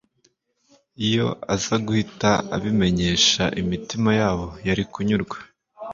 Iyo 1.07 1.27
aza 1.53 1.75
guhita 1.85 2.29
abimenyesha, 2.55 3.43
imitima 3.61 4.09
yabo 4.19 4.47
yari 4.67 4.83
kunyurwa, 4.91 5.37